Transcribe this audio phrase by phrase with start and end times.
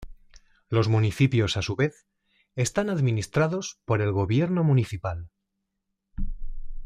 [0.67, 2.07] Los municipios a su vez
[2.55, 5.29] están administrados por el Gobierno Municipal.